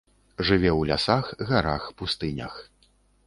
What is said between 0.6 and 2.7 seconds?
ў лясах, гарах, пустынях.